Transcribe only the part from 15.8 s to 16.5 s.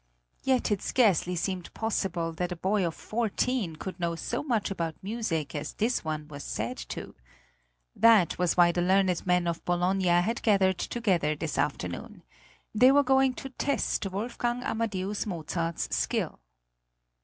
skill.